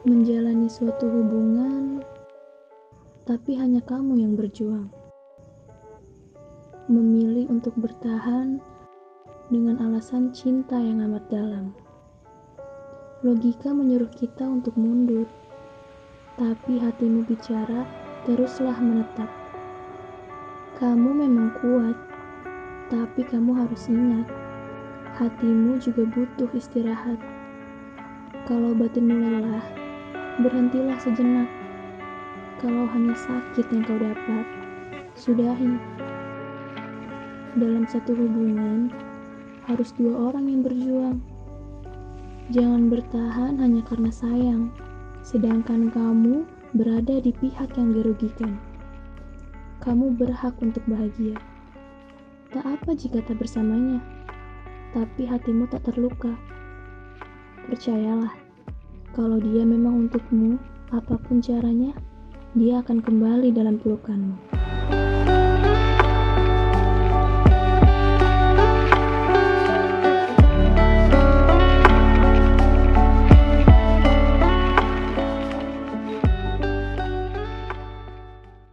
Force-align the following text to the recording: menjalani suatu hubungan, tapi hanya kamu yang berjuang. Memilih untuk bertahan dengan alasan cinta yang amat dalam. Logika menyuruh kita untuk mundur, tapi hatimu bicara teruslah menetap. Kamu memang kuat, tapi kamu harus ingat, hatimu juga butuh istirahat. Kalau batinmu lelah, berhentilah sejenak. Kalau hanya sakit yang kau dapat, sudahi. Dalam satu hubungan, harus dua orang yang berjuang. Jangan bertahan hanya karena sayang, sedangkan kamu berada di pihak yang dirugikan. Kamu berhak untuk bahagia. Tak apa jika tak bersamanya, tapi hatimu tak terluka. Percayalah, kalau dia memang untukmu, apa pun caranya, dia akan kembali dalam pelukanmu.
menjalani 0.00 0.64
suatu 0.64 1.04
hubungan, 1.12 2.00
tapi 3.28 3.52
hanya 3.60 3.84
kamu 3.84 4.16
yang 4.16 4.32
berjuang. 4.32 4.88
Memilih 6.88 7.52
untuk 7.52 7.76
bertahan 7.76 8.64
dengan 9.52 9.76
alasan 9.84 10.32
cinta 10.32 10.80
yang 10.80 11.04
amat 11.04 11.28
dalam. 11.28 11.76
Logika 13.20 13.76
menyuruh 13.76 14.08
kita 14.16 14.48
untuk 14.48 14.72
mundur, 14.80 15.28
tapi 16.40 16.80
hatimu 16.80 17.28
bicara 17.28 17.84
teruslah 18.24 18.80
menetap. 18.80 19.28
Kamu 20.80 21.12
memang 21.12 21.52
kuat, 21.60 21.96
tapi 22.88 23.20
kamu 23.28 23.52
harus 23.52 23.84
ingat, 23.92 24.24
hatimu 25.20 25.76
juga 25.76 26.08
butuh 26.08 26.48
istirahat. 26.56 27.20
Kalau 28.48 28.72
batinmu 28.72 29.12
lelah, 29.20 29.79
berhentilah 30.40 30.96
sejenak. 31.00 31.48
Kalau 32.60 32.84
hanya 32.92 33.16
sakit 33.16 33.66
yang 33.72 33.84
kau 33.84 33.96
dapat, 33.96 34.44
sudahi. 35.16 35.76
Dalam 37.56 37.84
satu 37.88 38.12
hubungan, 38.16 38.92
harus 39.68 39.92
dua 39.96 40.32
orang 40.32 40.48
yang 40.48 40.60
berjuang. 40.64 41.18
Jangan 42.50 42.90
bertahan 42.90 43.54
hanya 43.62 43.82
karena 43.86 44.10
sayang, 44.10 44.74
sedangkan 45.22 45.92
kamu 45.92 46.44
berada 46.74 47.20
di 47.22 47.30
pihak 47.36 47.70
yang 47.78 47.94
dirugikan. 47.94 48.58
Kamu 49.80 50.18
berhak 50.18 50.56
untuk 50.60 50.84
bahagia. 50.84 51.38
Tak 52.50 52.66
apa 52.66 52.90
jika 52.98 53.22
tak 53.22 53.38
bersamanya, 53.38 54.02
tapi 54.90 55.24
hatimu 55.24 55.70
tak 55.70 55.86
terluka. 55.86 56.34
Percayalah, 57.70 58.34
kalau 59.10 59.42
dia 59.42 59.66
memang 59.66 60.06
untukmu, 60.06 60.58
apa 60.94 61.18
pun 61.18 61.42
caranya, 61.42 61.94
dia 62.54 62.82
akan 62.82 63.02
kembali 63.02 63.54
dalam 63.54 63.78
pelukanmu. 63.78 64.49